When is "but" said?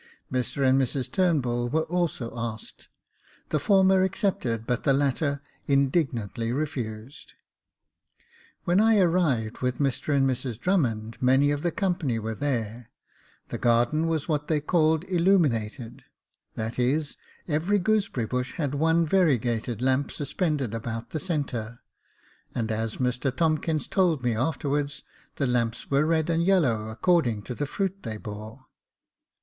4.65-4.83